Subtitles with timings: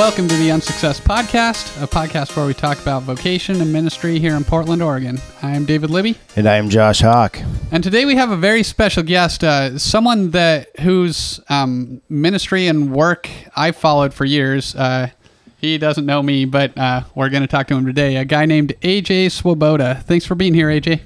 [0.00, 4.34] welcome to the Unsuccess Podcast, a podcast where we talk about vocation and ministry here
[4.34, 5.20] in Portland, Oregon.
[5.42, 7.38] I am David Libby, And I am Josh Hawk.
[7.70, 12.94] and today we have a very special guest, uh, someone that whose um, ministry and
[12.94, 14.74] work I've followed for years.
[14.74, 15.10] Uh,
[15.58, 18.16] he doesn't know me, but uh, we're going to talk to him today.
[18.16, 20.02] A guy named AJ Swoboda.
[20.06, 21.02] Thanks for being here, AJ.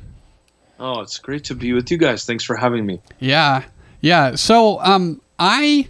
[0.79, 2.25] Oh, it's great to be with you guys.
[2.25, 3.01] Thanks for having me.
[3.19, 3.65] Yeah,
[4.01, 4.37] yeah.
[4.37, 5.89] So, um, I,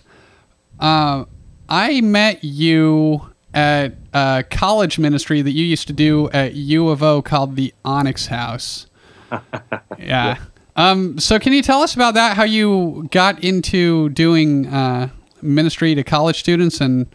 [0.80, 1.26] uh,
[1.68, 7.02] I met you at a college ministry that you used to do at U of
[7.02, 8.86] O called the Onyx House.
[9.98, 10.38] yeah.
[10.76, 11.18] Um.
[11.18, 12.36] So, can you tell us about that?
[12.36, 15.08] How you got into doing uh,
[15.40, 17.06] ministry to college students and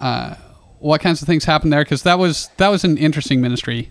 [0.00, 0.34] uh,
[0.80, 1.82] what kinds of things happened there?
[1.82, 3.90] Because that was that was an interesting ministry.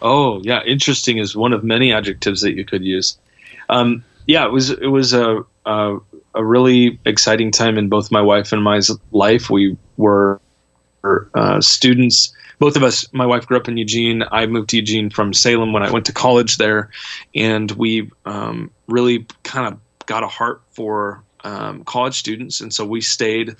[0.00, 3.16] Oh, yeah, interesting is one of many adjectives that you could use.
[3.68, 5.98] Um, yeah, it was it was a, a
[6.34, 8.80] a really exciting time in both my wife and my
[9.10, 9.50] life.
[9.50, 10.40] We were
[11.34, 12.32] uh, students.
[12.58, 13.06] Both of us.
[13.12, 14.22] My wife grew up in Eugene.
[14.30, 16.90] I moved to Eugene from Salem when I went to college there,
[17.34, 22.84] and we um, really kind of got a heart for um, college students, and so
[22.84, 23.56] we stayed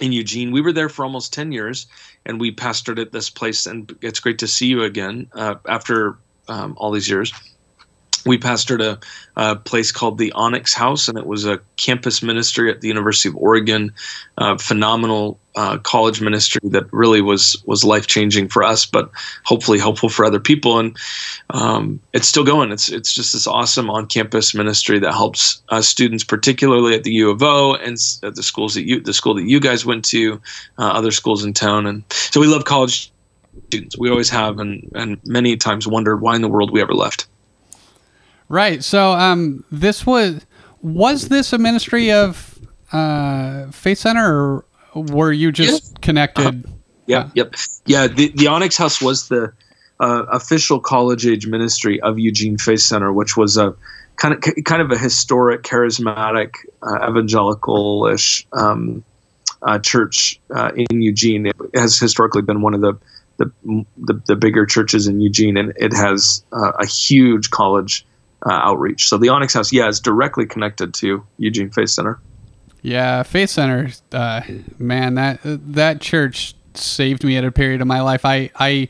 [0.00, 0.50] in Eugene.
[0.50, 1.86] We were there for almost 10 years
[2.26, 3.66] and we pastored at this place.
[3.66, 7.32] And it's great to see you again uh, after um, all these years.
[8.24, 8.98] We pastored a,
[9.36, 13.28] a, place called the Onyx House, and it was a campus ministry at the University
[13.28, 13.92] of Oregon.
[14.58, 19.10] Phenomenal uh, college ministry that really was was life changing for us, but
[19.44, 20.78] hopefully helpful for other people.
[20.78, 20.96] And
[21.50, 22.72] um, it's still going.
[22.72, 27.12] It's it's just this awesome on campus ministry that helps uh, students, particularly at the
[27.12, 30.04] U of O and at the schools that you the school that you guys went
[30.06, 30.40] to,
[30.78, 31.86] uh, other schools in town.
[31.86, 33.12] And so we love college
[33.68, 33.98] students.
[33.98, 37.26] We always have, and and many times wondered why in the world we ever left.
[38.50, 38.82] Right.
[38.82, 40.44] So, um, this was
[40.82, 42.58] was this a ministry of
[42.90, 45.94] uh, Faith Center, or were you just Yes.
[46.02, 46.64] connected?
[47.06, 47.54] Yep, yep,
[47.86, 48.08] yeah.
[48.08, 49.52] The the Onyx House was the
[50.00, 53.72] uh, official college age ministry of Eugene Faith Center, which was a
[54.16, 59.04] kind of kind of a historic, charismatic, uh, evangelical-ish um,
[59.62, 61.46] uh, church uh, in Eugene.
[61.46, 62.94] It has historically been one of the
[63.36, 68.04] the, the, the bigger churches in Eugene, and it has uh, a huge college
[68.46, 69.08] uh, outreach.
[69.08, 72.18] So the Onyx House, yeah, is directly connected to Eugene Faith Center.
[72.82, 73.90] Yeah, Faith Center.
[74.12, 74.42] Uh,
[74.78, 78.24] man, that that church saved me at a period of my life.
[78.24, 78.88] I I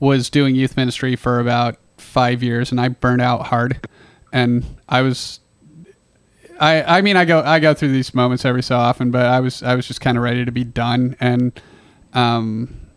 [0.00, 3.88] was doing youth ministry for about five years, and I burned out hard.
[4.32, 5.40] And I was,
[6.58, 9.40] I I mean, I go I go through these moments every so often, but I
[9.40, 11.58] was I was just kind of ready to be done, and
[12.12, 12.88] um,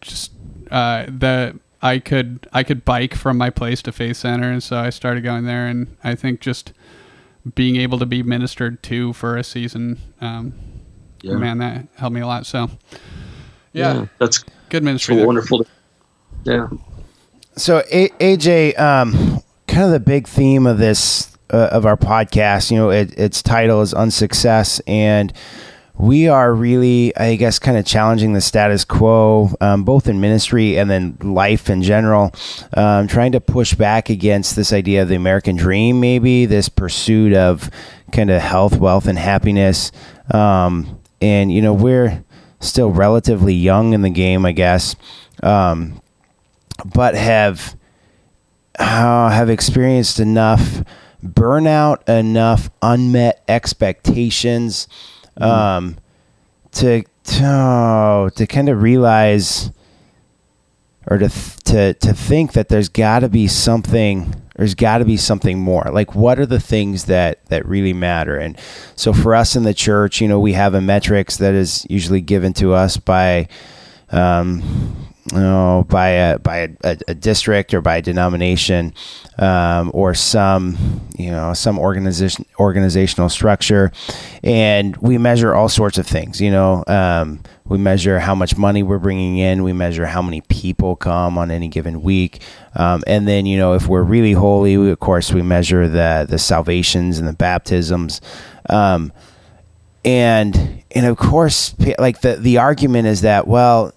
[0.00, 0.32] just
[0.70, 4.76] uh, the I could I could bike from my place to Faith Center, and so
[4.78, 6.72] I started going there, and I think just
[7.54, 10.52] being able to be ministered to for a season, um,
[11.22, 11.36] Yeah.
[11.36, 12.44] man, that helped me a lot.
[12.44, 12.70] So,
[13.72, 15.16] yeah, that's good ministry.
[15.16, 15.66] so wonderful.
[16.44, 16.68] Yeah.
[17.56, 22.70] So A- AJ, um, kind of the big theme of this uh, of our podcast,
[22.70, 25.32] you know, it, its title is unsuccess, and
[26.00, 30.78] we are really, I guess, kind of challenging the status quo, um, both in ministry
[30.78, 32.32] and then life in general,
[32.72, 37.34] um, trying to push back against this idea of the American dream, maybe this pursuit
[37.34, 37.70] of
[38.12, 39.92] kind of health, wealth, and happiness.
[40.32, 42.24] Um, and you know, we're
[42.60, 44.96] still relatively young in the game, I guess.
[45.42, 46.00] Um,
[46.94, 47.76] but have
[48.78, 50.82] uh, have experienced enough
[51.22, 54.88] burnout, enough unmet expectations
[55.42, 55.96] um,
[56.72, 59.70] to to, oh, to kind of realize
[61.06, 65.06] or to th- to to think that there's got to be something there's got to
[65.06, 65.88] be something more.
[65.90, 68.36] Like what are the things that that really matter?
[68.36, 68.58] And
[68.94, 72.20] so for us in the church you know we have a metrics that is usually
[72.20, 73.48] given to us by
[74.10, 78.94] um, know, by a by a, a, a district or by a denomination
[79.38, 83.92] um, or some you know some organization organizational structure,
[84.42, 86.40] and we measure all sorts of things.
[86.40, 89.62] You know, um, we measure how much money we're bringing in.
[89.62, 92.42] We measure how many people come on any given week,
[92.74, 96.26] um, and then you know if we're really holy, we, of course we measure the
[96.28, 98.20] the salvations and the baptisms.
[98.68, 99.12] Um,
[100.04, 103.92] and and of course like the the argument is that well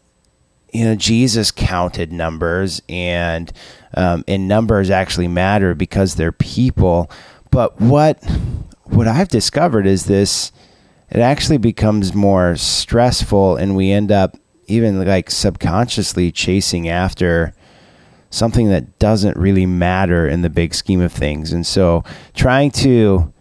[0.74, 3.54] you know Jesus counted numbers and
[3.96, 7.10] um, and numbers actually matter because they're people.
[7.52, 8.24] But what
[8.86, 10.52] what I've discovered is this
[11.12, 14.36] it actually becomes more stressful and we end up
[14.68, 17.54] even like subconsciously chasing after
[18.32, 21.54] something that doesn't really matter in the big scheme of things.
[21.54, 22.04] And so
[22.34, 23.32] trying to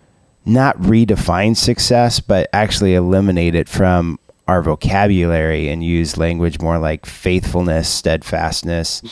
[0.45, 4.19] not redefine success but actually eliminate it from
[4.49, 9.03] our vocabulary and use language more like faithfulness, steadfastness,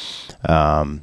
[0.48, 1.02] um,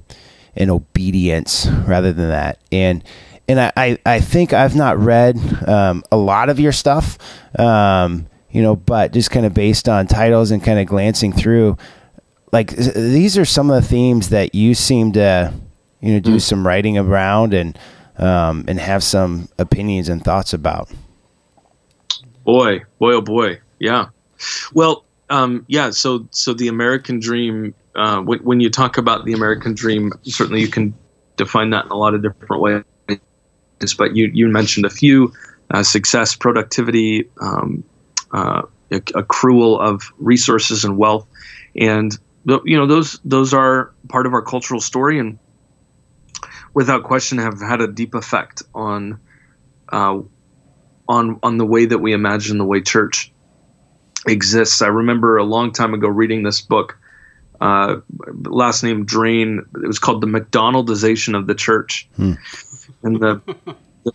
[0.56, 2.60] and obedience rather than that.
[2.72, 3.04] And
[3.48, 5.38] and I, I, I think I've not read
[5.68, 7.18] um, a lot of your stuff,
[7.58, 11.78] um, you know, but just kind of based on titles and kind of glancing through,
[12.52, 15.54] like these are some of the themes that you seem to,
[16.02, 16.42] you know, do mm.
[16.42, 17.80] some writing around and
[18.18, 20.90] um, and have some opinions and thoughts about.
[22.44, 24.08] Boy, boy, oh boy, yeah.
[24.74, 25.90] Well, um, yeah.
[25.92, 27.74] So, so the American dream.
[27.96, 30.94] Uh, when, when you talk about the American dream, certainly you can
[31.36, 32.84] define that in a lot of different ways.
[33.98, 35.34] But you you mentioned a few:
[35.72, 37.84] uh, success, productivity, um,
[38.32, 41.28] uh, accrual of resources and wealth,
[41.76, 42.18] and
[42.66, 45.38] you know those those are part of our cultural story and
[46.74, 49.20] without question have had a deep effect on
[49.90, 50.20] uh,
[51.08, 53.32] on on the way that we imagine the way church
[54.28, 54.82] exists.
[54.82, 56.98] I remember a long time ago reading this book,
[57.62, 57.98] uh,
[58.44, 59.66] last name Drane.
[59.76, 62.34] It was called "The McDonaldization of the Church," hmm.
[63.04, 63.42] and the,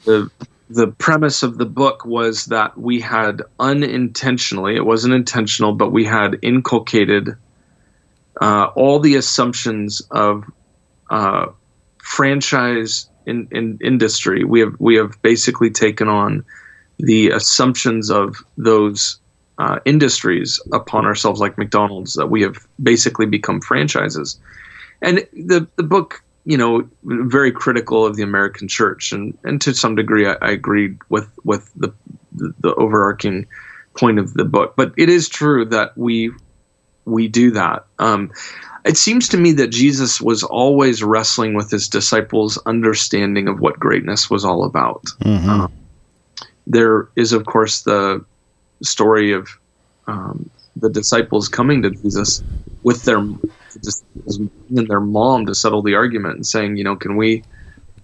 [0.04, 0.30] the
[0.72, 6.04] the premise of the book was that we had unintentionally, it wasn't intentional, but we
[6.04, 7.36] had inculcated
[8.40, 10.44] uh, all the assumptions of
[11.10, 11.46] uh,
[11.98, 14.44] franchise in, in industry.
[14.44, 16.44] We have we have basically taken on
[16.98, 19.18] the assumptions of those
[19.58, 24.38] uh, industries upon ourselves, like McDonald's, that we have basically become franchises.
[25.00, 29.74] And the the book, you know, very critical of the American church, and and to
[29.74, 31.92] some degree, I, I agreed with with the,
[32.32, 33.46] the overarching
[33.94, 34.74] point of the book.
[34.76, 36.32] But it is true that we
[37.04, 37.84] we do that.
[37.98, 38.30] Um,
[38.84, 43.78] it seems to me that Jesus was always wrestling with his disciples' understanding of what
[43.78, 45.04] greatness was all about.
[45.20, 45.48] Mm-hmm.
[45.48, 45.72] Um,
[46.66, 48.24] there is, of course, the
[48.84, 49.48] story of
[50.06, 52.42] um, the disciples coming to Jesus
[52.82, 54.50] with their and
[54.88, 57.44] their mom to settle the argument and saying, you know, can we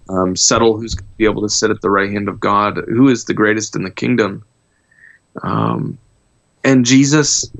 [0.09, 2.79] um, settle who's going to be able to sit at the right hand of God?
[2.87, 4.43] Who is the greatest in the kingdom?
[5.43, 5.99] Um,
[6.63, 7.51] and Jesus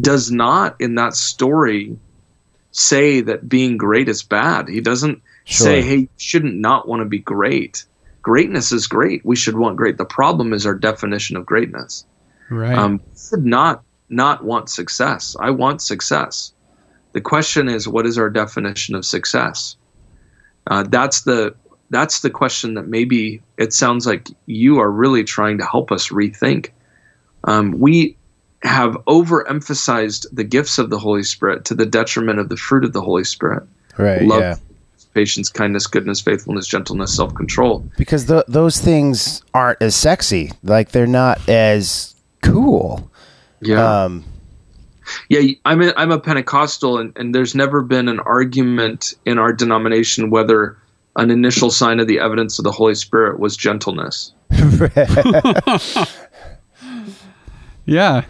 [0.00, 1.96] does not, in that story,
[2.70, 4.68] say that being great is bad.
[4.68, 5.66] He doesn't sure.
[5.66, 7.84] say, hey, you shouldn't not want to be great.
[8.22, 9.24] Greatness is great.
[9.24, 9.96] We should want great.
[9.96, 12.04] The problem is our definition of greatness.
[12.50, 12.76] Right.
[12.76, 15.36] Um, should not not want success.
[15.38, 16.52] I want success.
[17.12, 19.76] The question is, what is our definition of success?
[20.66, 21.54] Uh, that's the
[21.90, 26.08] that's the question that maybe it sounds like you are really trying to help us
[26.08, 26.70] rethink.
[27.44, 28.16] Um, we
[28.62, 32.92] have overemphasized the gifts of the Holy Spirit to the detriment of the fruit of
[32.92, 33.62] the Holy Spirit.
[33.96, 34.22] Right.
[34.22, 34.56] Love, yeah.
[35.14, 37.88] patience, kindness, goodness, faithfulness, gentleness, self control.
[37.96, 40.52] Because the, those things aren't as sexy.
[40.62, 43.10] Like they're not as cool.
[43.60, 44.04] Yeah.
[44.04, 44.24] Um,
[45.28, 49.52] yeah, I'm a, I'm a Pentecostal, and, and there's never been an argument in our
[49.52, 50.76] denomination whether
[51.16, 54.32] an initial sign of the evidence of the Holy Spirit was gentleness.
[57.86, 58.24] yeah.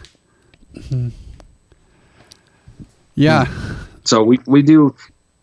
[3.15, 3.47] Yeah.
[4.05, 4.95] So we, we do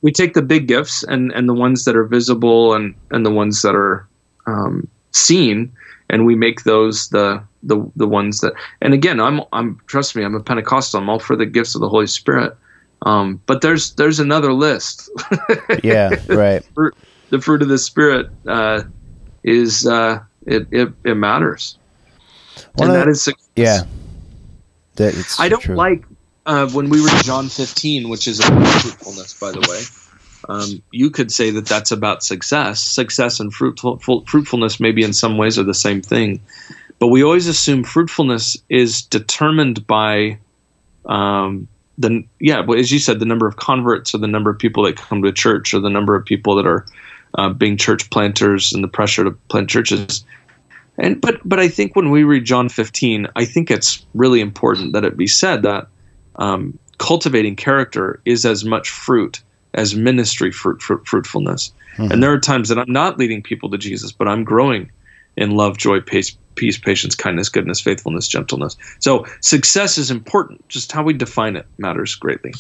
[0.01, 3.31] we take the big gifts and, and the ones that are visible and, and the
[3.31, 4.07] ones that are
[4.45, 5.71] um, seen
[6.09, 10.23] and we make those the the the ones that and again I'm I'm trust me
[10.23, 10.99] I'm a Pentecostal.
[10.99, 12.55] I'm all for the gifts of the Holy Spirit.
[13.05, 15.09] Um, but there's there's another list.
[15.83, 16.63] Yeah right.
[16.73, 16.95] Fruit,
[17.29, 18.83] the fruit of the Spirit uh,
[19.43, 21.77] is uh, it, it it matters.
[22.75, 23.49] One and that the, is success.
[23.55, 23.81] yeah.
[24.95, 25.75] That I don't true.
[25.75, 26.05] like
[26.45, 29.81] uh, when we read John 15 which is about fruitfulness by the way
[30.49, 32.81] um, you could say that that's about success.
[32.81, 36.41] Success and fruitful, fruitfulness, maybe in some ways, are the same thing.
[36.99, 40.37] But we always assume fruitfulness is determined by
[41.05, 44.83] um, the yeah, as you said, the number of converts or the number of people
[44.83, 46.85] that come to church or the number of people that are
[47.37, 50.23] uh, being church planters and the pressure to plant churches.
[50.97, 54.93] And but but I think when we read John 15, I think it's really important
[54.93, 55.87] that it be said that
[56.37, 59.41] um, cultivating character is as much fruit
[59.75, 61.71] as ministry fruit, fruit fruitfulness.
[61.97, 62.11] Mm-hmm.
[62.11, 64.89] And there are times that I'm not leading people to Jesus, but I'm growing
[65.37, 68.75] in love, joy, pace, peace, patience, kindness, goodness, faithfulness, gentleness.
[68.99, 70.67] So success is important.
[70.69, 72.53] Just how we define it matters greatly.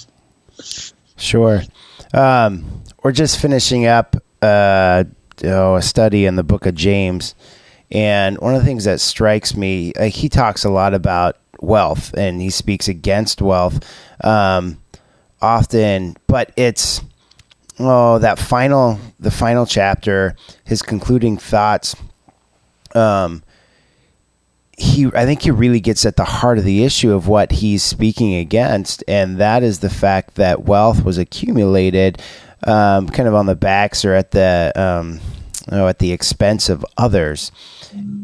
[1.17, 1.63] Sure.
[2.13, 5.05] Um, we're just finishing up uh,
[5.43, 7.35] oh, a study in the book of James.
[7.91, 12.13] And one of the things that strikes me, uh, he talks a lot about wealth
[12.15, 13.79] and he speaks against wealth.
[14.23, 14.81] Um,
[15.41, 17.01] often, but it's
[17.79, 21.95] oh that final the final chapter, his concluding thoughts.
[22.93, 23.43] Um,
[24.77, 27.83] he I think he really gets at the heart of the issue of what he's
[27.83, 32.21] speaking against, and that is the fact that wealth was accumulated
[32.65, 35.19] um, kind of on the backs or at the um,
[35.71, 37.51] oh, at the expense of others,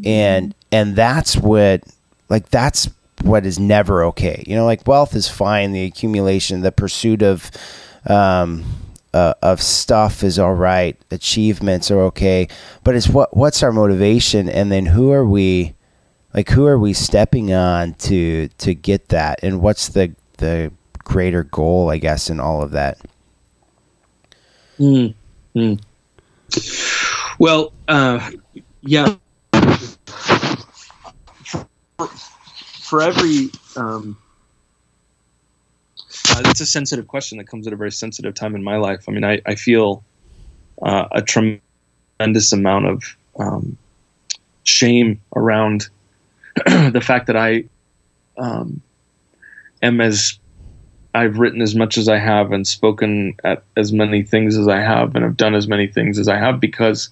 [0.04, 1.82] and and that's what
[2.28, 2.88] like that's
[3.22, 4.42] what is never okay.
[4.46, 7.50] You know, like wealth is fine, the accumulation, the pursuit of
[8.06, 8.64] um,
[9.14, 12.48] uh, of stuff is all right, achievements are okay,
[12.84, 15.74] but it's what what's our motivation, and then who are we?
[16.34, 20.72] like who are we stepping on to to get that and what's the the
[21.04, 22.98] greater goal i guess in all of that
[24.78, 25.12] mm,
[25.54, 25.82] mm.
[27.38, 28.30] well uh,
[28.82, 29.14] yeah
[32.92, 34.18] for, every um,
[36.30, 39.08] uh, it's a sensitive question that comes at a very sensitive time in my life.
[39.08, 40.04] I mean i, I feel
[40.82, 43.78] uh, a tremendous amount of um,
[44.64, 45.88] shame around
[46.66, 47.64] the fact that I
[48.36, 48.82] um,
[49.80, 50.38] am as
[51.14, 54.80] I've written as much as I have and spoken at as many things as I
[54.80, 57.08] have and have done as many things as I have because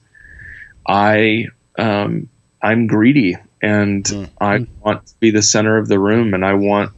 [0.86, 1.46] I
[1.78, 2.28] um,
[2.62, 4.28] I'm greedy and mm.
[4.40, 6.92] I want to be the center of the room and I want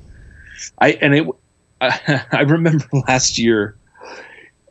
[0.79, 1.27] I and it
[1.81, 3.77] I, I remember last year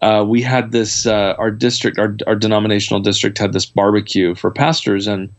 [0.02, 4.52] uh, we had this uh, our district our, our denominational district had this barbecue for
[4.52, 5.30] pastors and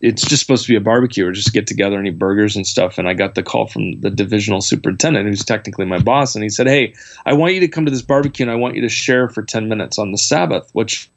[0.00, 2.66] it's just supposed to be a barbecue or just get together and eat burgers and
[2.66, 2.98] stuff.
[2.98, 6.50] And I got the call from the divisional superintendent, who's technically my boss, and he
[6.50, 6.94] said, "Hey,
[7.24, 9.42] I want you to come to this barbecue and I want you to share for
[9.42, 11.10] ten minutes on the Sabbath," which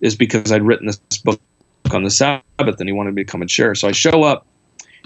[0.00, 1.40] is because I'd written this book
[1.90, 3.74] on the Sabbath, and he wanted me to come and share.
[3.74, 4.46] So I show up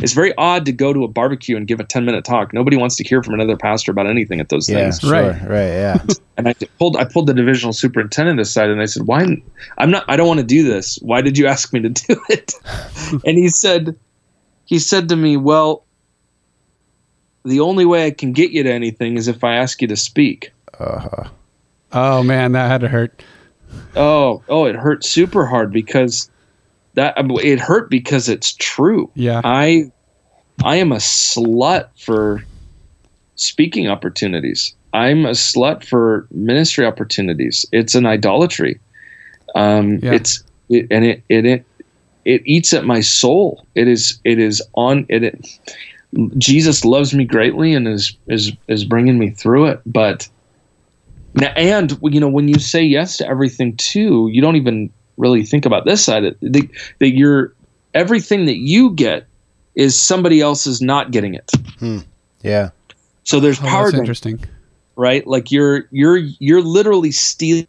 [0.03, 2.53] it's very odd to go to a barbecue and give a 10 minute talk.
[2.53, 5.01] Nobody wants to hear from another pastor about anything at those yeah, things.
[5.01, 5.43] Sure, right.
[5.43, 5.67] Right.
[5.67, 6.03] Yeah.
[6.37, 9.43] and I pulled, I pulled the divisional superintendent aside and I said, why,
[9.79, 10.99] I'm not, I don't want to do this.
[11.03, 12.55] Why did you ask me to do it?
[13.25, 13.97] and he said,
[14.65, 15.85] he said to me, well,
[17.45, 19.97] the only way I can get you to anything is if I ask you to
[19.97, 20.53] speak.
[20.79, 21.29] Uh-huh.
[21.93, 23.23] Oh man, that had to hurt.
[23.97, 26.31] Oh, oh, it hurt super hard because
[26.95, 29.11] that it hurt because it's true.
[29.15, 29.41] Yeah.
[29.45, 29.91] I
[30.65, 32.45] I am a slut for
[33.37, 34.75] speaking opportunities.
[34.93, 37.65] I'm a slut for ministry opportunities.
[37.73, 38.81] It's an idolatry.
[39.55, 40.13] Um, yeah.
[40.13, 41.65] It's it, and it, it it
[42.25, 43.67] it eats at my soul.
[43.75, 45.59] It is it is on it, it.
[46.39, 49.81] Jesus loves me greatly and is is is bringing me through it.
[49.87, 50.29] But
[51.35, 54.91] now, and you know when you say yes to everything too, you don't even
[55.21, 57.53] really think about this side of it, that you're
[57.95, 59.27] everything that you get
[59.75, 61.51] is somebody else is not getting it.
[61.79, 61.99] Hmm.
[62.43, 62.71] Yeah.
[63.25, 63.95] So there's oh, power.
[63.95, 64.43] interesting.
[64.97, 65.27] Right?
[65.27, 67.67] Like you're you're you're literally stealing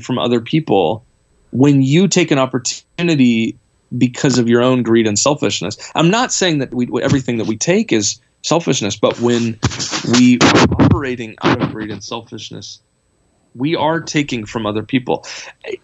[0.00, 1.04] from other people
[1.50, 3.56] when you take an opportunity
[3.96, 5.78] because of your own greed and selfishness.
[5.94, 9.58] I'm not saying that we everything that we take is selfishness, but when
[10.12, 12.80] we are operating out of greed and selfishness,
[13.54, 15.26] we are taking from other people.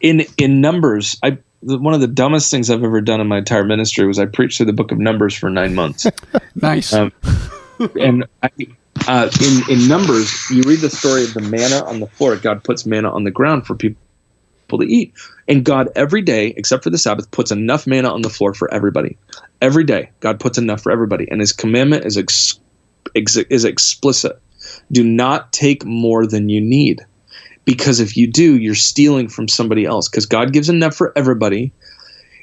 [0.00, 3.64] In in numbers, I one of the dumbest things I've ever done in my entire
[3.64, 6.06] ministry was I preached through the book of Numbers for nine months.
[6.54, 6.92] nice.
[6.92, 7.12] Um,
[8.00, 8.50] and I,
[9.06, 12.36] uh, in in Numbers, you read the story of the manna on the floor.
[12.36, 13.96] God puts manna on the ground for people
[14.72, 15.12] to eat,
[15.48, 18.72] and God every day, except for the Sabbath, puts enough manna on the floor for
[18.72, 19.18] everybody.
[19.60, 22.58] Every day, God puts enough for everybody, and His commandment is ex,
[23.14, 24.40] ex, is explicit:
[24.92, 27.04] do not take more than you need
[27.70, 31.72] because if you do you're stealing from somebody else because god gives enough for everybody.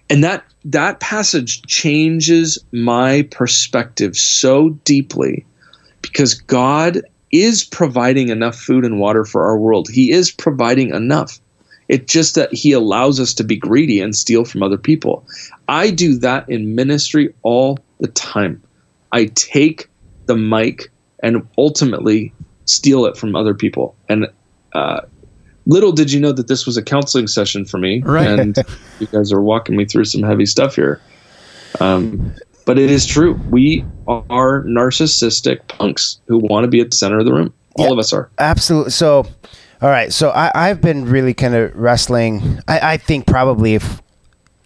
[0.09, 5.45] And that that passage changes my perspective so deeply
[6.01, 7.01] because god
[7.33, 9.89] is providing enough food and water for our world.
[9.91, 11.41] He is providing enough.
[11.89, 15.25] It's just that he allows us to be greedy and steal from other people.
[15.67, 18.63] I do that in ministry all the time.
[19.11, 19.89] I take
[20.25, 20.89] the mic
[21.21, 23.93] and ultimately steal it from other people.
[24.07, 24.27] And
[24.73, 25.01] uh,
[25.67, 28.39] little did you know that this was a counseling session for me, right.
[28.39, 28.57] and
[28.99, 31.01] you guys are walking me through some heavy stuff here.
[31.79, 32.33] Um,
[32.65, 33.39] but it is true.
[33.49, 37.53] We are narcissistic punks who want to be at the center of the room.
[37.75, 38.29] All yeah, of us are.
[38.39, 38.91] Absolutely.
[38.91, 39.25] So,
[39.81, 40.11] all right.
[40.11, 42.59] So I, have been really kind of wrestling.
[42.67, 44.01] I, I think probably if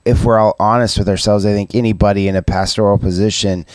[0.04, 3.68] if we're all honest with ourselves, I think anybody in a pastoral position,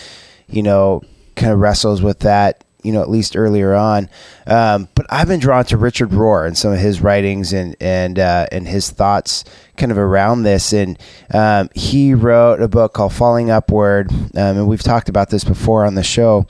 [0.48, 1.02] you know,
[1.36, 4.08] kind of wrestles with that you know, at least earlier on.
[4.46, 8.18] Um, but I've been drawn to Richard Rohr and some of his writings and and
[8.18, 9.44] uh, and his thoughts
[9.76, 10.72] kind of around this.
[10.72, 10.98] And
[11.34, 15.84] um, he wrote a book called Falling Upward, um, and we've talked about this before
[15.84, 16.46] on the show.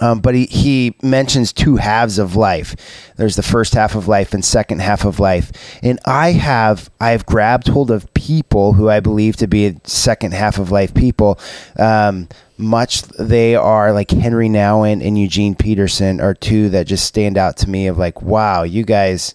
[0.00, 2.74] Um, but he, he mentions two halves of life.
[3.16, 5.52] There's the first half of life and second half of life.
[5.82, 10.58] And I have I've grabbed hold of people who I believe to be second half
[10.58, 11.38] of life people.
[11.78, 12.28] Um,
[12.60, 17.56] much they are like Henri Nouwen and Eugene Peterson are two that just stand out
[17.58, 19.34] to me of like, wow, you guys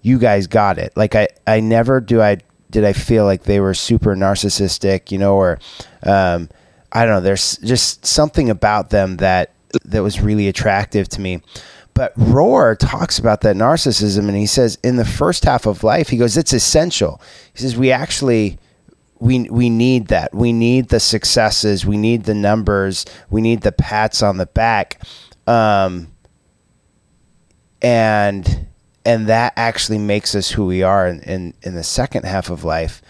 [0.00, 0.92] you guys got it.
[0.96, 2.38] Like I, I never do I
[2.70, 5.58] did I feel like they were super narcissistic, you know, or
[6.02, 6.48] um,
[6.90, 7.20] I don't know.
[7.20, 9.52] There's just something about them that
[9.84, 11.42] that was really attractive to me.
[11.94, 16.08] But Rohr talks about that narcissism, and he says in the first half of life,
[16.08, 17.20] he goes, "It's essential."
[17.52, 18.58] He says we actually
[19.22, 20.34] we we need that.
[20.34, 21.86] We need the successes.
[21.86, 23.06] We need the numbers.
[23.30, 25.00] We need the pats on the back,
[25.46, 26.08] um,
[27.80, 28.66] and
[29.04, 32.64] and that actually makes us who we are in in, in the second half of
[32.64, 33.00] life.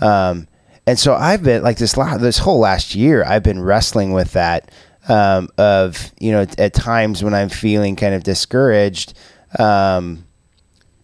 [0.00, 0.48] Um,
[0.88, 4.32] and so I've been like this last, this whole last year, I've been wrestling with
[4.32, 4.72] that
[5.08, 9.14] um, of you know at times when I'm feeling kind of discouraged
[9.56, 10.26] um,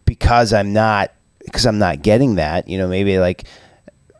[0.06, 1.12] because I'm not
[1.44, 2.66] because I'm not getting that.
[2.66, 3.44] You know, maybe like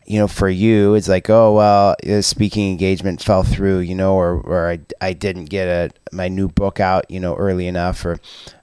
[0.06, 4.14] you know for you it's like oh well the speaking engagement fell through you know
[4.14, 8.04] or or I, I didn't get a my new book out you know early enough
[8.04, 8.18] or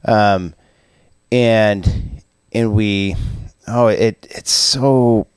[0.06, 0.54] um
[1.32, 2.22] and
[2.54, 3.16] and we
[3.68, 5.28] oh it it's so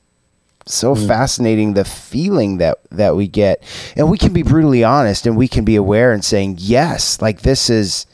[0.69, 1.07] so mm.
[1.07, 3.63] fascinating the feeling that that we get.
[3.95, 7.41] And we can be brutally honest and we can be aware and saying yes like
[7.41, 8.05] this is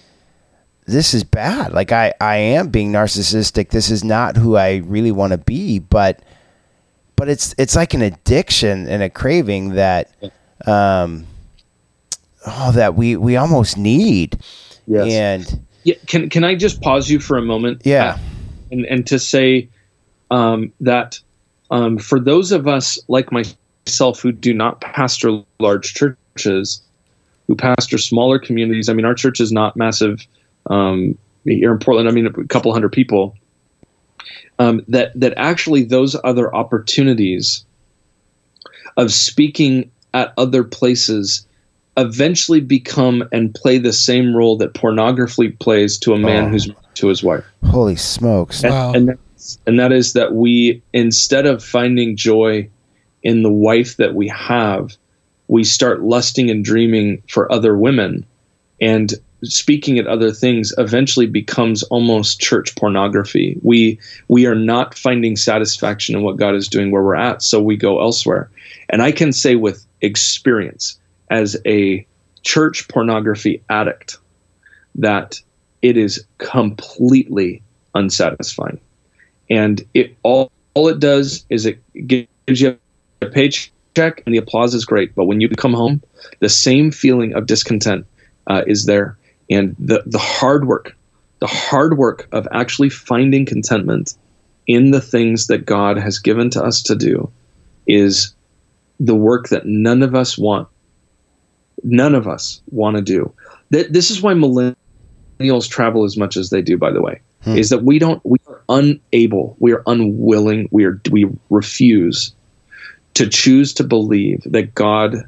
[0.85, 1.73] this is bad.
[1.73, 3.69] Like i i am being narcissistic.
[3.69, 6.21] This is not who i really want to be but
[7.23, 10.11] but it's it's like an addiction and a craving that
[10.67, 11.25] um
[12.45, 14.37] oh that we we almost need
[14.87, 15.09] yes.
[15.09, 17.83] and yeah, can can I just pause you for a moment?
[17.85, 18.17] Yeah,
[18.73, 19.69] and and to say
[20.31, 21.17] um, that
[21.71, 26.81] um, for those of us like myself who do not pastor large churches,
[27.47, 28.89] who pastor smaller communities.
[28.89, 30.27] I mean, our church is not massive
[30.65, 32.09] um, here in Portland.
[32.09, 33.37] I mean, a couple hundred people.
[34.59, 37.65] Um, that that actually those other opportunities
[38.97, 41.45] of speaking at other places
[41.97, 46.49] eventually become and play the same role that pornography plays to a man oh.
[46.49, 47.43] who's to his wife.
[47.65, 48.63] Holy smokes!
[48.63, 48.93] And, wow.
[48.93, 52.69] and, that's, and that is that we instead of finding joy
[53.23, 54.95] in the wife that we have,
[55.47, 58.25] we start lusting and dreaming for other women,
[58.79, 59.13] and
[59.43, 63.57] speaking at other things eventually becomes almost church pornography.
[63.61, 67.61] We we are not finding satisfaction in what God is doing where we're at, so
[67.61, 68.49] we go elsewhere.
[68.89, 72.05] And I can say with experience as a
[72.43, 74.17] church pornography addict
[74.95, 75.41] that
[75.81, 77.61] it is completely
[77.95, 78.79] unsatisfying.
[79.49, 82.77] And it all, all it does is it gives you
[83.21, 85.15] a paycheck and the applause is great.
[85.15, 86.01] But when you come home,
[86.39, 88.05] the same feeling of discontent
[88.47, 89.17] uh, is there.
[89.49, 90.95] And the, the hard work,
[91.39, 94.15] the hard work of actually finding contentment
[94.67, 97.31] in the things that God has given to us to do
[97.85, 98.33] is
[98.99, 100.67] the work that none of us want
[101.83, 103.33] none of us want to do.
[103.71, 106.77] That this is why millennials travel as much as they do.
[106.77, 107.57] By the way, hmm.
[107.57, 112.33] is that we don't we are unable, we are unwilling, we are we refuse
[113.15, 115.27] to choose to believe that God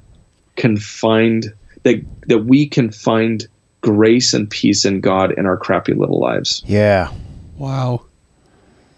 [0.55, 3.47] can find that that we can find
[3.85, 6.63] grace and peace in God in our crappy little lives.
[6.65, 7.11] Yeah.
[7.55, 8.05] Wow.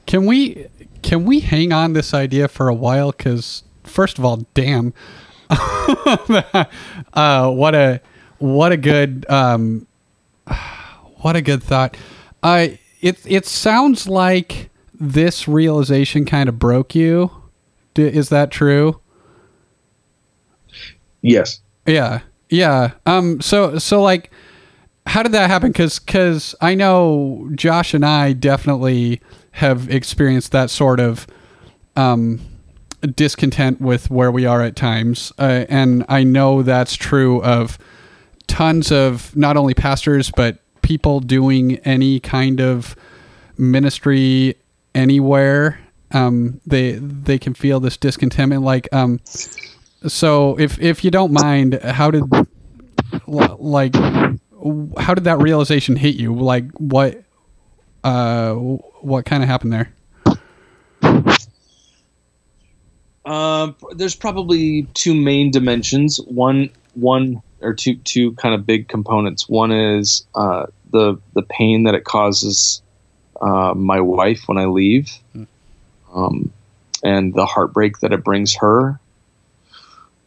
[0.06, 0.68] Can we
[1.02, 3.12] can we hang on this idea for a while?
[3.12, 4.94] Because first of all, damn,
[5.50, 6.66] uh,
[7.52, 8.00] what a
[8.38, 9.86] what a good um,
[11.18, 11.98] what a good thought.
[12.42, 12.70] Uh,
[13.02, 17.30] it it sounds like this realization kind of broke you.
[17.94, 19.02] D- is that true?
[21.22, 21.60] Yes.
[21.86, 22.22] Yeah.
[22.50, 22.92] Yeah.
[23.06, 23.42] Um.
[23.42, 24.32] So so like,
[25.08, 25.72] how did that happen?
[25.72, 31.26] Because because I know Josh and I definitely have experienced that sort of
[31.96, 32.40] um
[33.16, 35.32] discontent with where we are at times.
[35.38, 37.78] Uh, and I know that's true of
[38.48, 42.96] tons of not only pastors, but people doing any kind of
[43.58, 44.56] ministry
[44.96, 45.80] anywhere.
[46.12, 48.64] Um, they they can feel this discontentment.
[48.64, 49.20] Like, um,
[50.08, 52.24] so if if you don't mind, how did
[53.28, 53.96] like
[54.98, 56.34] how did that realization hit you?
[56.36, 57.24] Like, what
[58.04, 59.94] uh, what kind of happened there?
[63.26, 66.18] Uh, there's probably two main dimensions.
[66.18, 69.50] One, one or two, two kind of big components.
[69.50, 72.82] One is uh, the the pain that it causes
[73.42, 75.12] uh, my wife when I leave,
[76.14, 76.54] um,
[77.04, 78.98] and the heartbreak that it brings her,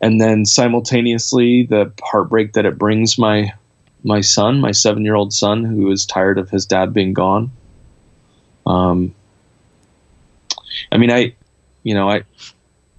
[0.03, 3.53] and then simultaneously the heartbreak that it brings my
[4.03, 7.51] my son, my seven year old son, who is tired of his dad being gone.
[8.67, 9.15] Um,
[10.93, 11.35] I mean, I,
[11.83, 12.23] you know, I,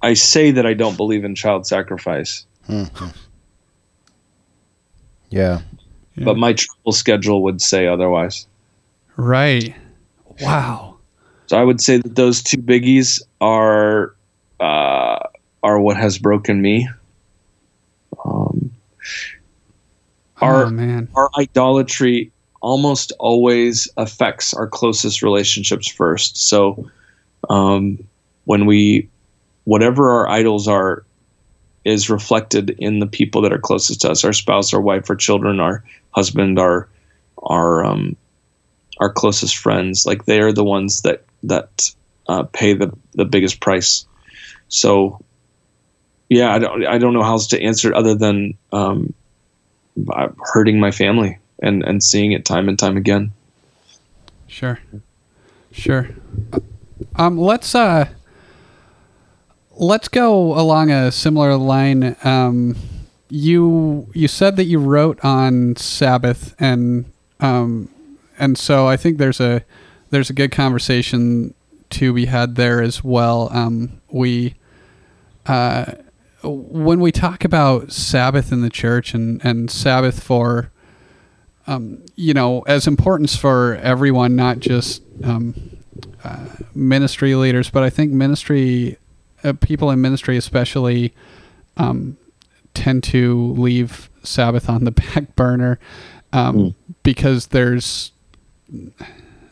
[0.02, 2.46] I say that I don't believe in child sacrifice.
[2.68, 3.08] Mm-hmm.
[5.30, 5.62] Yeah.
[6.16, 6.26] Yeah.
[6.26, 8.46] But my travel schedule would say otherwise.
[9.18, 9.74] Right.
[10.42, 10.98] Wow.
[11.48, 14.16] So I would say that those two biggies are
[14.60, 15.20] uh,
[15.64, 16.88] are what has broken me.
[18.24, 18.72] Um,
[20.42, 26.38] our oh our idolatry almost always affects our closest relationships first.
[26.38, 26.90] So
[27.50, 27.98] um,
[28.46, 29.10] when we
[29.66, 31.04] whatever our idols are
[31.84, 35.16] is reflected in the people that are closest to us our spouse our wife our
[35.16, 36.88] children our husband our
[37.44, 38.16] our um,
[39.00, 41.92] our closest friends like they are the ones that that
[42.28, 44.06] uh, pay the the biggest price
[44.70, 45.20] so
[46.30, 49.14] yeah i don't i don't know how else to answer it other than um,
[50.54, 53.32] hurting my family and and seeing it time and time again
[54.52, 54.80] Sure.
[55.72, 56.10] Sure.
[57.16, 58.10] Um, let's uh,
[59.78, 62.18] let's go along a similar line.
[62.26, 62.76] Um,
[63.30, 67.06] you you said that you wrote on Sabbath, and
[67.40, 67.90] um,
[68.38, 69.64] and so I think there's a
[70.10, 71.54] there's a good conversation
[71.92, 73.48] to be had there as well.
[73.54, 74.56] Um, we
[75.46, 75.94] uh,
[76.44, 80.72] when we talk about Sabbath in the church and and Sabbath for
[81.68, 85.54] um, you know, as importance for everyone, not just um,
[86.24, 88.98] uh, ministry leaders, but I think ministry
[89.44, 91.14] uh, people in ministry, especially,
[91.78, 92.18] um,
[92.74, 95.80] tend to leave Sabbath on the back burner
[96.34, 96.76] um, Mm.
[97.04, 98.12] because there's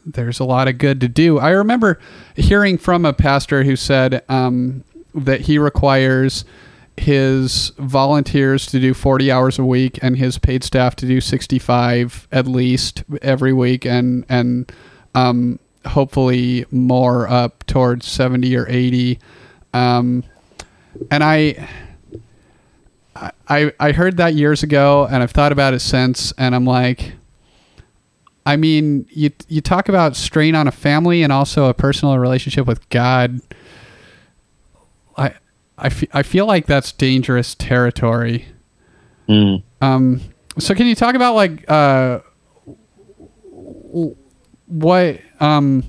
[0.05, 1.37] there's a lot of good to do.
[1.39, 1.99] I remember
[2.35, 6.45] hearing from a pastor who said um, that he requires
[6.99, 12.27] his volunteers to do 40 hours a week and his paid staff to do 65
[12.31, 14.71] at least every week and and
[15.15, 19.19] um, hopefully more up towards 70 or 80
[19.73, 20.23] um,
[21.11, 21.67] and I
[23.47, 27.13] I I heard that years ago and I've thought about it since and I'm like
[28.45, 32.65] I mean you you talk about strain on a family and also a personal relationship
[32.65, 33.41] with God.
[35.17, 35.33] I
[35.81, 38.45] I, fe- I feel like that's dangerous territory.
[39.27, 39.63] Mm.
[39.81, 40.21] Um,
[40.57, 42.19] so can you talk about like uh,
[44.67, 45.83] what um,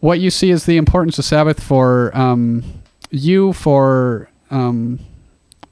[0.00, 2.64] what you see as the importance of Sabbath for um,
[3.10, 4.98] you for um,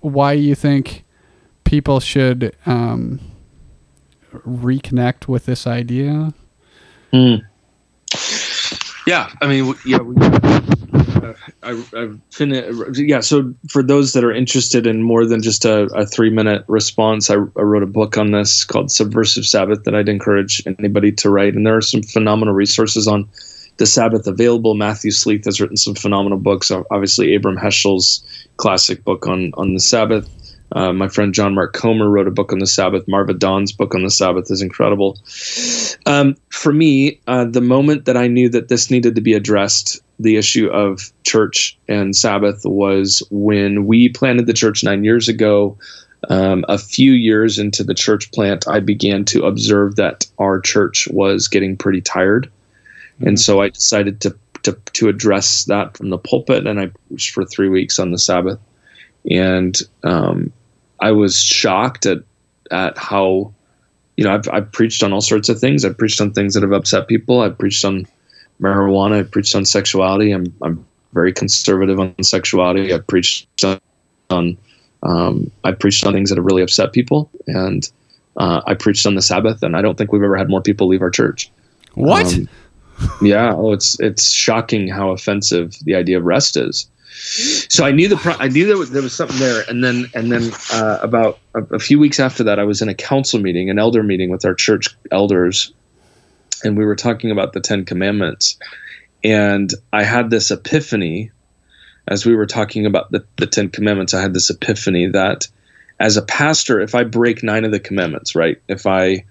[0.01, 1.05] why you think
[1.65, 3.21] people should um,
[4.33, 6.33] reconnect with this idea?
[7.13, 7.43] Mm.
[9.07, 10.15] Yeah, I mean, yeah, we,
[11.63, 13.21] I, I've fin- yeah.
[13.21, 17.31] So for those that are interested in more than just a, a three minute response,
[17.31, 21.31] I, I wrote a book on this called Subversive Sabbath that I'd encourage anybody to
[21.31, 21.55] write.
[21.55, 23.29] And there are some phenomenal resources on
[23.79, 24.75] the Sabbath available.
[24.75, 26.71] Matthew Sleeth has written some phenomenal books.
[26.71, 28.23] Obviously, Abram Heschel's
[28.57, 30.29] classic book on on the Sabbath.
[30.73, 33.09] Uh, my friend John Mark Comer wrote a book on the Sabbath.
[33.09, 35.19] Marva Dawn's book on the Sabbath is incredible.
[36.07, 40.01] Um, for me, uh, the moment that I knew that this needed to be addressed,
[40.19, 45.79] the issue of church and Sabbath, was when we planted the church nine years ago.
[46.29, 51.07] Um, a few years into the church plant, I began to observe that our church
[51.09, 52.51] was getting pretty tired.
[53.21, 57.33] And so I decided to, to, to address that from the pulpit, and I preached
[57.33, 58.59] for three weeks on the Sabbath.
[59.31, 60.53] And um,
[61.01, 62.19] I was shocked at
[62.71, 63.53] at how,
[64.17, 65.85] you know, I've, I've preached on all sorts of things.
[65.85, 67.41] I've preached on things that have upset people.
[67.41, 68.07] I've preached on
[68.61, 69.21] marijuana.
[69.21, 70.33] I've preached on sexuality.
[70.33, 72.93] I'm I'm very conservative on sexuality.
[72.93, 73.81] I've preached on,
[74.31, 74.59] on
[75.03, 77.89] um, I preached on things that have really upset people, and
[78.37, 79.63] uh, I preached on the Sabbath.
[79.63, 81.51] And I don't think we've ever had more people leave our church.
[81.95, 82.27] What?
[82.35, 82.49] Um,
[83.23, 86.89] yeah, oh, it's it's shocking how offensive the idea of rest is.
[87.19, 90.07] So I knew the pro- I knew there was, there was something there, and then
[90.15, 93.41] and then uh, about a, a few weeks after that, I was in a council
[93.41, 95.73] meeting, an elder meeting with our church elders,
[96.63, 98.57] and we were talking about the Ten Commandments,
[99.25, 101.31] and I had this epiphany
[102.07, 104.15] as we were talking about the, the Ten Commandments.
[104.15, 105.49] I had this epiphany that
[106.01, 109.25] as a pastor, if I break nine of the commandments, right, if I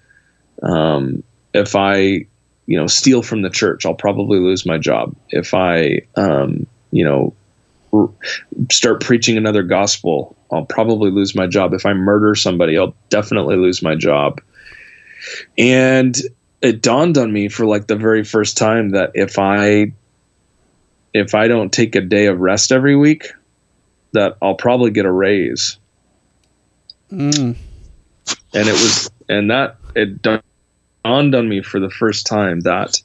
[0.62, 1.22] um,
[1.54, 2.26] if I
[2.68, 5.16] you know steal from the church i'll probably lose my job.
[5.30, 7.34] If i um, you know
[7.92, 8.10] r-
[8.70, 11.74] start preaching another gospel i'll probably lose my job.
[11.74, 14.40] If i murder somebody i'll definitely lose my job.
[15.56, 16.16] And
[16.62, 19.92] it dawned on me for like the very first time that if i
[21.14, 23.28] if i don't take a day of rest every week
[24.12, 25.78] that i'll probably get a raise.
[27.12, 27.56] Mm.
[28.54, 30.42] and it was and that it dawned
[31.04, 33.00] on me for the first time that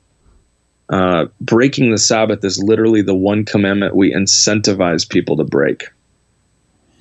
[0.93, 5.85] uh, breaking the Sabbath is literally the one commandment we incentivize people to break.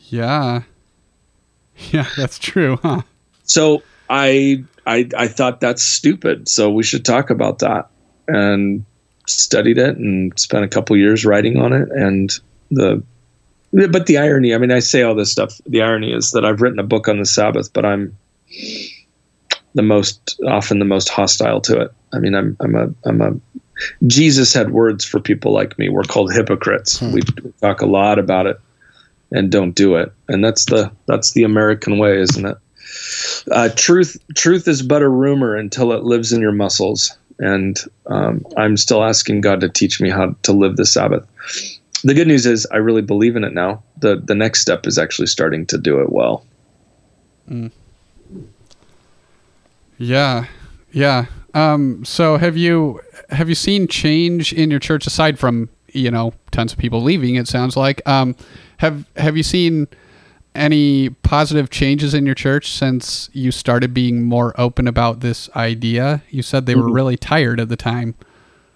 [0.08, 0.62] Yeah.
[1.90, 3.02] Yeah, that's true, huh?
[3.44, 6.48] So I I I thought that's stupid.
[6.48, 7.90] So we should talk about that.
[8.28, 8.86] And
[9.26, 13.02] studied it and spent a couple years writing on it and the
[13.72, 15.60] but the irony, I mean I say all this stuff.
[15.66, 18.16] The irony is that I've written a book on the Sabbath, but I'm
[19.74, 21.92] the most often the most hostile to it.
[22.14, 23.32] I mean I'm I'm a I'm a
[24.06, 25.88] Jesus had words for people like me.
[25.88, 26.98] We're called hypocrites.
[26.98, 27.12] Hmm.
[27.12, 27.22] We,
[27.60, 28.60] talk a lot about it
[29.30, 30.12] and don't do it.
[30.28, 32.56] And that's the that's the American way, isn't it?
[33.50, 37.16] Uh, truth truth is but a rumor until it lives in your muscles.
[37.38, 41.26] And um, I'm still asking God to teach me how to live the Sabbath.
[42.04, 43.82] The good news is I really believe in it now.
[43.98, 46.44] the The next step is actually starting to do it well.
[47.48, 47.70] Mm.
[49.98, 50.46] Yeah,
[50.92, 51.26] yeah.
[51.54, 53.00] Um, so have you
[53.32, 57.34] have you seen change in your church aside from you know tons of people leaving?
[57.34, 58.06] It sounds like.
[58.06, 58.36] Um,
[58.78, 59.88] have Have you seen
[60.54, 66.22] any positive changes in your church since you started being more open about this idea?
[66.30, 66.92] You said they were mm-hmm.
[66.92, 68.14] really tired at the time.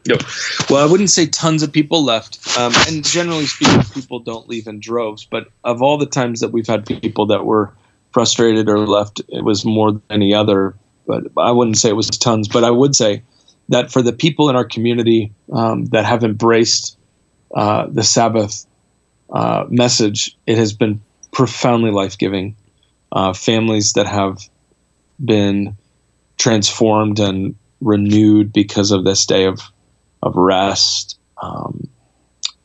[0.07, 0.23] Yep.
[0.71, 4.69] Well, I wouldn't say tons of people left, um, and generally speaking, people don't leave
[4.69, 5.25] in droves.
[5.25, 7.73] But of all the times that we've had people that were
[8.13, 10.77] frustrated or left, it was more than any other.
[11.07, 12.47] But I wouldn't say it was tons.
[12.47, 13.23] But I would say
[13.69, 16.97] that for the people in our community um, that have embraced
[17.55, 18.67] uh, the Sabbath
[19.31, 21.01] uh, message, it has been
[21.33, 22.57] profoundly life giving.
[23.13, 24.39] Uh, families that have
[25.25, 25.77] been
[26.39, 29.61] transformed and renewed because of this day of
[30.23, 31.19] of rest.
[31.41, 31.89] Um,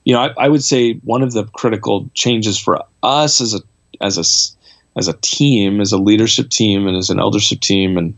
[0.03, 3.59] you know, I, I, would say one of the critical changes for us as a
[4.01, 8.17] as a as a team, as a leadership team, and as an eldership team, and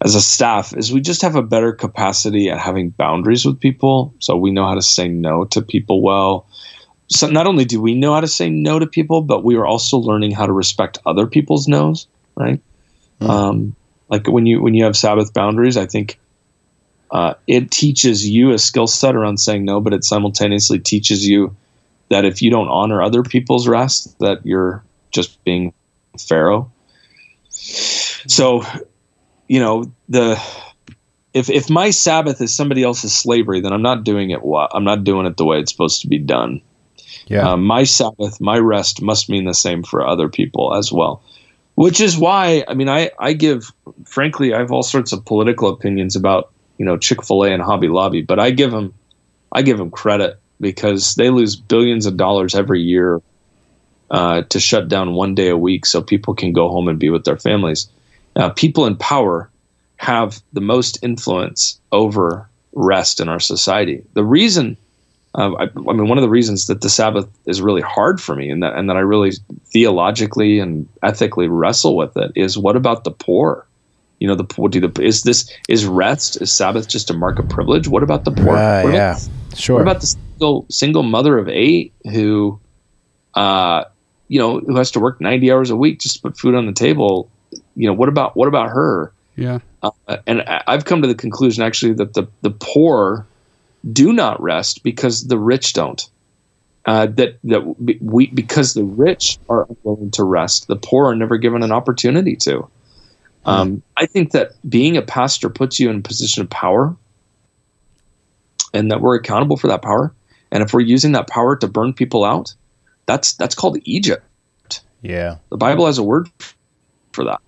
[0.00, 4.14] as a staff, is we just have a better capacity at having boundaries with people.
[4.18, 6.46] So we know how to say no to people well
[7.08, 9.66] so not only do we know how to say no to people, but we are
[9.66, 12.60] also learning how to respect other people's no's, right?
[13.20, 13.28] Mm.
[13.28, 13.76] Um,
[14.08, 16.18] like when you when you have Sabbath boundaries, I think
[17.10, 21.54] uh, it teaches you a skill set around saying no, but it simultaneously teaches you
[22.08, 25.72] that if you don't honor other people's rest, that you're just being
[26.18, 26.70] pharaoh.
[27.50, 28.64] So,
[29.48, 30.40] you know the
[31.32, 34.40] if if my Sabbath is somebody else's slavery, then I'm not doing it.
[34.72, 36.62] I'm not doing it the way it's supposed to be done.
[37.26, 37.52] Yeah.
[37.52, 41.22] Uh, my Sabbath, my rest must mean the same for other people as well.
[41.74, 43.72] Which is why, I mean, I, I give,
[44.04, 47.62] frankly, I have all sorts of political opinions about, you know, Chick fil A and
[47.62, 48.94] Hobby Lobby, but I give them,
[49.50, 53.20] I give them credit because they lose billions of dollars every year
[54.10, 57.10] uh, to shut down one day a week so people can go home and be
[57.10, 57.88] with their families.
[58.36, 59.50] Uh, people in power
[59.96, 64.02] have the most influence over rest in our society.
[64.14, 64.76] The reason
[65.36, 68.36] uh, I, I, mean, one of the reasons that the Sabbath is really hard for
[68.36, 69.32] me, and that and that I really
[69.66, 73.66] theologically and ethically wrestle with it, is what about the poor?
[74.20, 74.68] You know, the poor.
[74.68, 77.88] Do the is this is rest is Sabbath just a mark of privilege?
[77.88, 78.56] What about the poor?
[78.56, 79.76] Uh, what yeah, about, sure.
[79.76, 82.60] What about the single single mother of eight who,
[83.34, 83.84] uh,
[84.28, 86.66] you know, who has to work ninety hours a week just to put food on
[86.66, 87.28] the table?
[87.76, 89.12] You know, what about what about her?
[89.36, 89.58] Yeah.
[89.82, 93.26] Uh, and I've come to the conclusion actually that the the poor
[93.92, 96.08] do not rest because the rich don't.
[96.86, 97.62] Uh, that that
[98.02, 102.36] we because the rich are unwilling to rest, the poor are never given an opportunity
[102.36, 102.68] to.
[103.46, 106.96] Um, I think that being a pastor puts you in a position of power,
[108.72, 110.14] and that we're accountable for that power.
[110.50, 112.54] And if we're using that power to burn people out,
[113.06, 114.24] that's that's called Egypt.
[115.00, 116.30] Yeah, the Bible has a word
[117.12, 117.40] for that.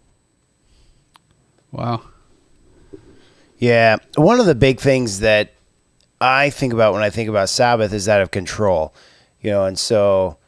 [1.76, 2.00] Wow.
[3.58, 5.52] Yeah, one of the big things that
[6.22, 8.94] I think about when I think about Sabbath is that of control,
[9.42, 10.38] you know, and so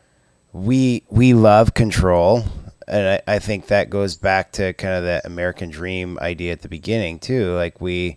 [0.54, 2.44] we we love control,
[2.86, 6.62] and I, I think that goes back to kind of that American dream idea at
[6.62, 7.54] the beginning too.
[7.54, 8.16] Like we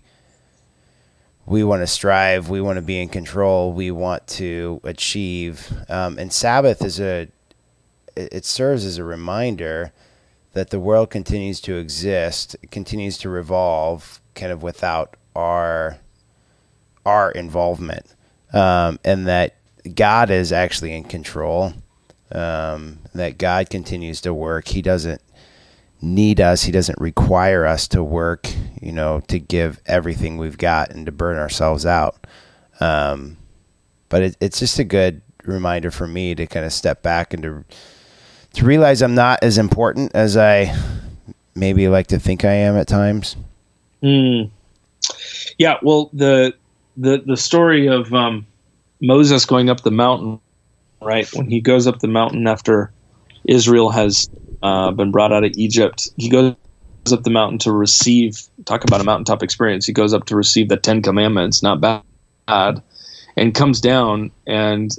[1.45, 6.17] we want to strive, we want to be in control, we want to achieve, um,
[6.17, 7.27] and Sabbath is a
[8.15, 9.91] it serves as a reminder
[10.53, 15.97] that the world continues to exist, continues to revolve, kind of without our
[17.05, 18.15] our involvement,
[18.53, 19.55] um, and that
[19.95, 21.73] God is actually in control.
[22.33, 24.69] Um, that God continues to work.
[24.69, 25.21] He doesn't
[26.01, 26.63] need us.
[26.63, 28.47] He doesn't require us to work.
[28.81, 32.25] You know, to give everything we've got and to burn ourselves out.
[32.79, 33.37] Um,
[34.09, 37.43] but it, it's just a good reminder for me to kind of step back and
[37.43, 37.65] to
[38.53, 40.75] to realize I'm not as important as I
[41.55, 43.35] maybe like to think I am at times.
[44.03, 44.49] Mm.
[45.57, 46.53] Yeah, well, the
[46.97, 48.45] the the story of um,
[49.01, 50.39] Moses going up the mountain,
[51.01, 51.31] right?
[51.33, 52.91] When he goes up the mountain after
[53.45, 54.29] Israel has
[54.63, 56.55] uh, been brought out of Egypt, he goes
[57.11, 58.41] up the mountain to receive.
[58.65, 59.85] Talk about a mountaintop experience.
[59.85, 62.81] He goes up to receive the Ten Commandments, not bad,
[63.35, 64.95] and comes down and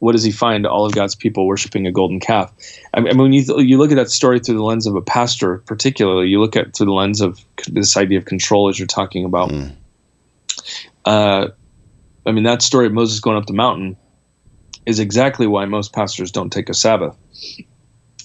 [0.00, 0.66] what does he find?
[0.66, 2.52] All of God's people worshiping a golden calf.
[2.92, 5.58] I mean, when you you look at that story through the lens of a pastor,
[5.66, 9.24] particularly, you look at through the lens of this idea of control, as you're talking
[9.24, 9.50] about.
[9.50, 9.76] Mm.
[11.04, 11.48] Uh,
[12.26, 13.96] I mean, that story of Moses going up the mountain
[14.86, 17.16] is exactly why most pastors don't take a Sabbath.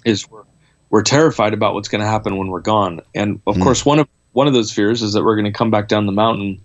[0.05, 0.43] Is we're,
[0.89, 3.63] we're terrified about what's going to happen when we're gone, and of mm.
[3.63, 6.05] course, one of one of those fears is that we're going to come back down
[6.05, 6.61] the mountain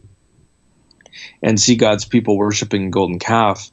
[1.43, 3.73] and see God's people worshiping a golden calf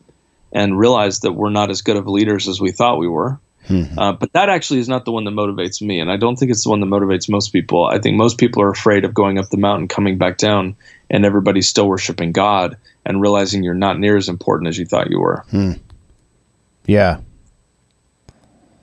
[0.58, 3.40] and realize that we're not as good of leaders as we thought we were.
[3.68, 4.00] Mm-hmm.
[4.00, 6.50] Uh, but that actually is not the one that motivates me, and I don't think
[6.50, 7.86] it's the one that motivates most people.
[7.86, 10.76] I think most people are afraid of going up the mountain, coming back down,
[11.12, 15.12] and everybody's still worshiping God and realizing you're not near as important as you thought
[15.12, 15.46] you were.
[15.52, 15.74] Hmm.
[16.88, 17.20] Yeah.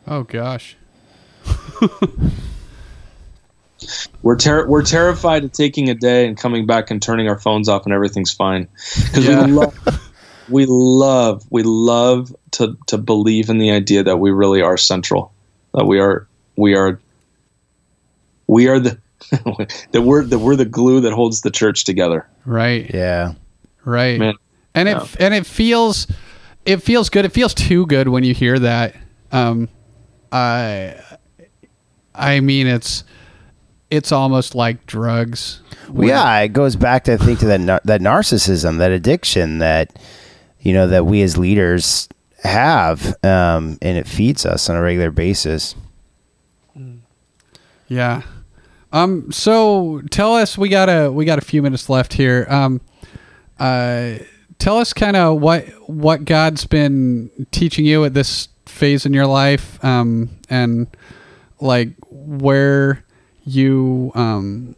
[0.07, 0.77] Oh gosh.
[4.23, 7.69] we're ter- we're terrified of taking a day and coming back and turning our phones
[7.69, 9.45] off and everything's fine because yeah.
[9.45, 9.75] we love
[10.49, 15.33] we love we love to to believe in the idea that we really are central
[15.75, 16.27] that we are
[16.57, 17.01] we are
[18.47, 18.99] we are the
[19.93, 22.29] that we're that we're the glue that holds the church together.
[22.45, 22.91] Right.
[22.93, 23.35] Yeah.
[23.85, 24.19] Right.
[24.19, 24.35] Man.
[24.75, 26.07] and it and it feels
[26.65, 27.25] it feels good.
[27.25, 28.95] It feels too good when you hear that.
[29.33, 29.69] Um
[30.33, 30.97] i
[32.15, 33.05] i mean it's
[33.91, 35.63] it's almost like drugs.
[35.89, 39.97] Well, yeah it goes back to i think to that that narcissism that addiction that
[40.64, 42.09] you know, that we as leaders
[42.42, 45.77] have, um, and it feeds us on a regular basis.
[47.87, 48.22] Yeah.
[48.92, 49.31] Um.
[49.31, 52.46] So tell us, we got a we got a few minutes left here.
[52.48, 52.81] Um.
[53.59, 54.14] Uh.
[54.59, 59.27] Tell us kind of what what God's been teaching you at this phase in your
[59.27, 60.87] life, um, and
[61.61, 63.05] like where
[63.44, 64.74] you um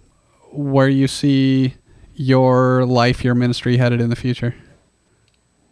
[0.50, 1.74] where you see
[2.14, 4.54] your life, your ministry headed in the future.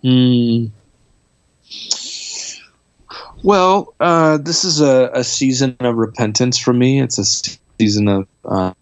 [0.05, 0.71] Mm.
[3.43, 7.01] Well, uh, this is a, a, season of repentance for me.
[7.01, 7.25] It's a
[7.79, 8.75] season of uh,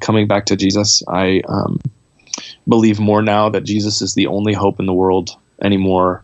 [0.00, 1.02] coming back to Jesus.
[1.08, 1.80] I um,
[2.68, 5.30] believe more now that Jesus is the only hope in the world
[5.62, 6.22] anymore.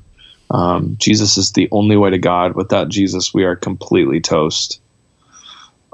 [0.50, 2.54] Um, Jesus is the only way to God.
[2.54, 4.80] Without Jesus, we are completely toast.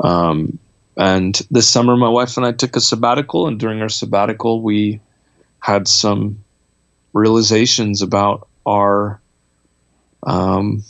[0.03, 0.59] Um,
[0.96, 5.01] and this summer, my wife and I took a sabbatical, and during our sabbatical, we
[5.61, 6.44] had some
[7.12, 9.20] realizations about our
[10.23, 10.85] um,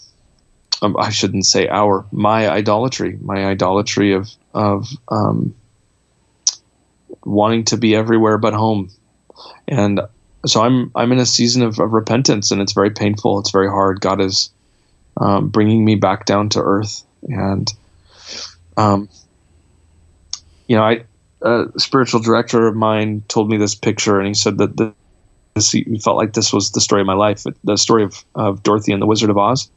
[0.83, 5.55] um, I shouldn't say our my idolatry, my idolatry of of um,
[7.25, 8.91] wanting to be everywhere but home,
[9.69, 10.01] and
[10.47, 13.39] so I'm I'm in a season of, of repentance, and it's very painful.
[13.39, 14.01] It's very hard.
[14.01, 14.51] God is
[15.19, 17.71] um, bringing me back down to earth, and
[18.77, 19.09] um,
[20.67, 21.05] you know, I
[21.43, 24.95] a spiritual director of mine told me this picture, and he said that the
[25.55, 28.93] this felt like this was the story of my life, the story of, of Dorothy
[28.93, 29.71] and the Wizard of Oz.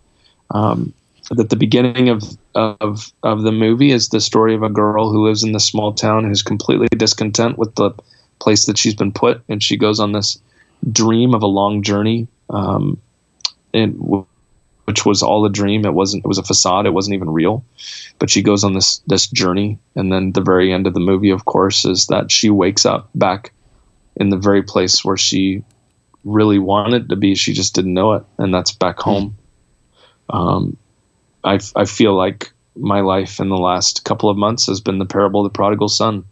[0.52, 0.94] Um,
[1.32, 2.24] that the beginning of,
[2.56, 5.94] of of the movie is the story of a girl who lives in this small
[5.94, 7.92] town who's completely discontent with the
[8.40, 10.38] place that she's been put, and she goes on this
[10.92, 13.00] dream of a long journey, um,
[13.74, 14.26] and
[14.86, 15.86] which was all a dream.
[15.86, 16.26] It wasn't.
[16.26, 16.86] It was a facade.
[16.86, 17.64] It wasn't even real.
[18.20, 21.30] But she goes on this this journey, and then the very end of the movie,
[21.30, 23.54] of course, is that she wakes up back
[24.16, 25.64] in the very place where she
[26.24, 27.36] really wanted to be.
[27.36, 29.10] She just didn't know it, and that's back hmm.
[29.10, 29.38] home.
[30.30, 30.78] Um,
[31.44, 35.06] I, I feel like my life in the last couple of months has been the
[35.06, 36.26] parable of the prodigal son.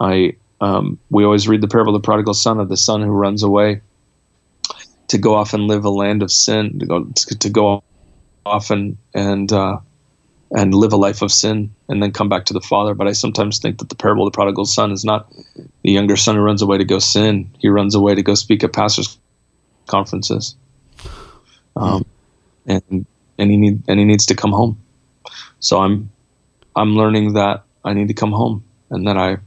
[0.00, 3.10] I um, we always read the parable of the prodigal son of the son who
[3.10, 3.80] runs away
[5.08, 7.82] to go off and live a land of sin, to go to go
[8.44, 9.78] off and and uh,
[10.52, 12.94] and live a life of sin and then come back to the father.
[12.94, 15.32] But I sometimes think that the parable of the prodigal son is not
[15.82, 17.50] the younger son who runs away to go sin.
[17.58, 19.18] He runs away to go speak at pastors'
[19.86, 20.56] conferences,
[21.76, 22.04] um,
[22.66, 23.06] and
[23.38, 24.80] and he need and he needs to come home.
[25.60, 26.10] So I'm
[26.74, 29.38] I'm learning that I need to come home and that I.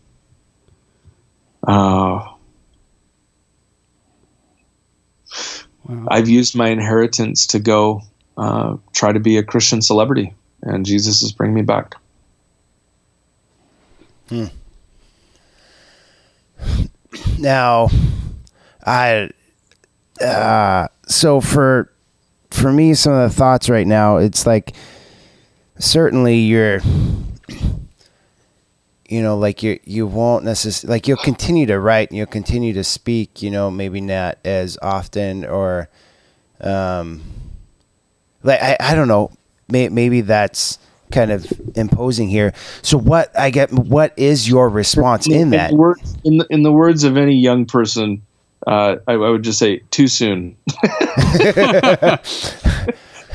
[1.66, 2.30] Uh,
[5.86, 6.08] wow.
[6.10, 8.02] I've used my inheritance to go
[8.38, 10.34] uh, try to be a Christian celebrity
[10.64, 11.96] and Jesus is bringing me back.
[14.30, 14.46] Hmm.
[17.40, 17.90] Now,
[18.86, 19.30] I
[20.22, 21.92] uh, so for
[22.52, 24.76] for me, some of the thoughts right now, it's like
[25.78, 26.82] certainly you're
[29.14, 32.74] you know, like you you won't necessarily like you'll continue to write and you'll continue
[32.74, 35.88] to speak, you know, maybe not as often or,
[36.62, 37.22] um,
[38.42, 39.32] like I I don't know,
[39.74, 40.80] may, maybe that's
[41.12, 42.54] kind of imposing here.
[42.82, 45.72] So what I get, what is your response in that?
[45.72, 48.22] In the, word, in the, in the words of any young person,
[48.66, 50.56] uh, I, I, would just say too soon.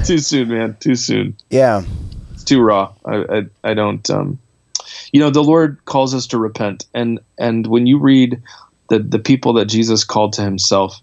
[0.05, 0.75] too soon, man.
[0.81, 1.37] Too soon.
[1.51, 1.83] Yeah,
[2.33, 2.95] it's too raw.
[3.05, 4.09] I I, I don't.
[4.09, 4.39] Um,
[5.13, 8.41] you know, the Lord calls us to repent, and and when you read
[8.89, 10.99] the the people that Jesus called to Himself,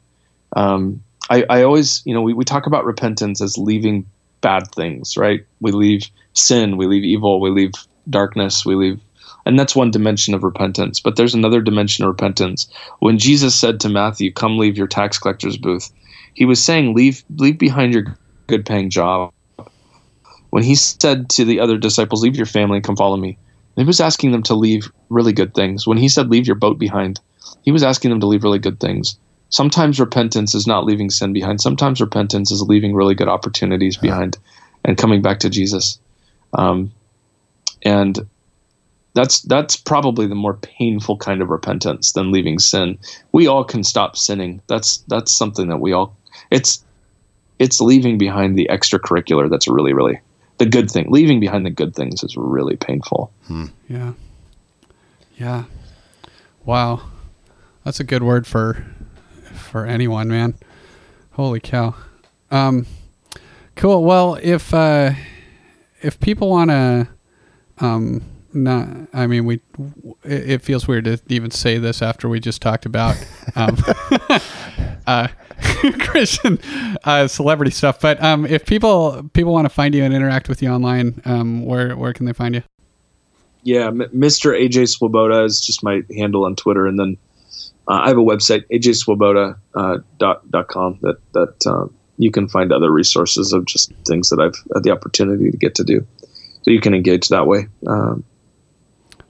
[0.55, 4.05] um, I, I always, you know, we, we talk about repentance as leaving
[4.45, 5.43] bad things, right?
[5.59, 7.71] We leave sin, we leave evil, we leave
[8.07, 8.99] darkness, we leave
[9.43, 10.99] and that's one dimension of repentance.
[10.99, 12.67] But there's another dimension of repentance.
[12.99, 15.91] When Jesus said to Matthew, "Come leave your tax collector's booth,"
[16.35, 18.15] he was saying, "Leave leave behind your
[18.45, 19.31] good paying job."
[20.51, 23.39] When he said to the other disciples, "Leave your family and come follow me,"
[23.75, 25.87] he was asking them to leave really good things.
[25.87, 27.19] When he said, "Leave your boat behind,"
[27.63, 29.17] he was asking them to leave really good things.
[29.55, 31.61] Sometimes repentance is not leaving sin behind.
[31.61, 34.37] Sometimes repentance is leaving really good opportunities behind
[34.83, 35.97] and coming back to Jesus.
[36.57, 36.91] Um,
[37.81, 38.27] and
[39.13, 42.99] that's that's probably the more painful kind of repentance than leaving sin.
[43.31, 44.61] We all can stop sinning.
[44.67, 46.17] That's that's something that we all
[46.51, 46.83] it's
[47.57, 50.19] it's leaving behind the extracurricular that's really really
[50.57, 51.09] the good thing.
[51.09, 53.31] Leaving behind the good things is really painful.
[53.47, 53.67] Hmm.
[53.87, 54.11] Yeah.
[55.37, 55.63] Yeah.
[56.65, 57.03] Wow.
[57.85, 58.83] That's a good word for
[59.57, 60.55] for anyone, man.
[61.31, 61.95] Holy cow.
[62.51, 62.85] Um
[63.75, 64.03] cool.
[64.03, 65.11] Well, if uh
[66.01, 67.07] if people want to
[67.79, 68.21] um
[68.55, 69.59] not i mean we
[70.23, 73.15] it, feels weird to even say this after we just talked about
[73.55, 73.77] um,
[75.07, 75.27] uh,
[75.99, 76.57] christian
[77.03, 80.61] uh, celebrity stuff but um, if people people want to find you and interact with
[80.61, 82.63] you online um, where where can they find you
[83.63, 87.17] yeah mr aj swoboda is just my handle on twitter and then
[87.87, 92.47] uh, i have a website ajswoboda uh, dot, dot com that that uh, you can
[92.47, 96.05] find other resources of just things that i've had the opportunity to get to do
[96.61, 98.23] so you can engage that way um,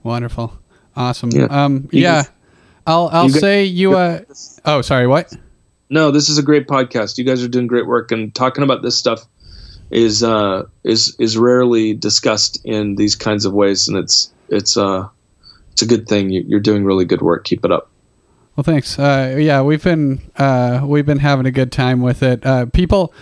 [0.06, 0.56] Wonderful.
[0.96, 1.32] Awesome.
[1.32, 1.46] Yeah.
[1.46, 2.22] Um, yeah.
[2.22, 2.32] Guys,
[2.86, 4.20] I'll I'll you say you uh
[4.64, 5.36] oh sorry what?
[5.90, 7.18] No, this is a great podcast.
[7.18, 9.26] You guys are doing great work and talking about this stuff
[9.90, 15.08] is uh is is rarely discussed in these kinds of ways and it's it's uh
[15.72, 16.30] it's a good thing.
[16.30, 17.44] You're doing really good work.
[17.44, 17.90] Keep it up.
[18.56, 18.98] Well, thanks.
[18.98, 22.46] Uh, yeah, we've been uh, we've been having a good time with it.
[22.46, 23.14] Uh, people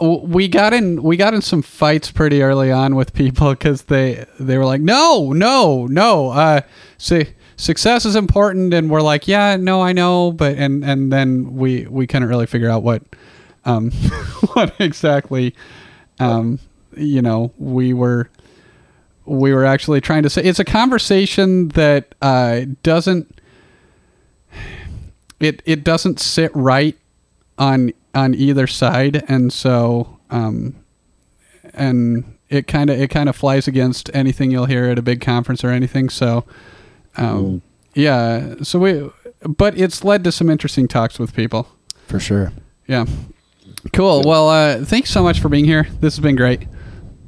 [0.00, 4.24] we got in we got in some fights pretty early on with people because they
[4.40, 6.60] they were like no no no uh
[6.98, 7.26] see
[7.56, 11.86] success is important and we're like yeah no i know but and and then we
[11.86, 13.02] we couldn't really figure out what
[13.64, 13.90] um
[14.54, 15.54] what exactly
[16.18, 16.58] um
[16.96, 18.28] you know we were
[19.26, 23.40] we were actually trying to say it's a conversation that uh doesn't
[25.40, 26.96] it it doesn't sit right
[27.58, 30.76] on on either side, and so um,
[31.72, 35.20] and it kind of it kind of flies against anything you'll hear at a big
[35.20, 36.08] conference or anything.
[36.08, 36.44] So,
[37.16, 37.60] um, mm.
[37.94, 38.54] yeah.
[38.62, 39.10] So we,
[39.42, 41.68] but it's led to some interesting talks with people.
[42.06, 42.52] For sure.
[42.86, 43.06] Yeah.
[43.92, 44.22] Cool.
[44.24, 45.86] Well, uh, thanks so much for being here.
[46.00, 46.66] This has been great.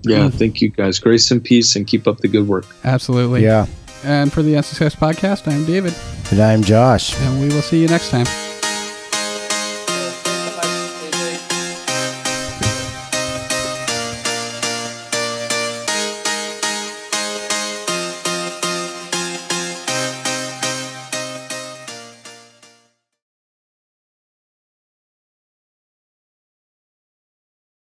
[0.03, 0.29] Yeah.
[0.31, 0.99] Thank you guys.
[0.99, 2.67] Grace and peace, and keep up the good work.
[2.85, 3.43] Absolutely.
[3.43, 3.67] Yeah.
[4.05, 5.95] And for the Unsuccess Podcast, I'm David.
[6.31, 7.19] And I'm Josh.
[7.21, 8.27] And we will see you next time.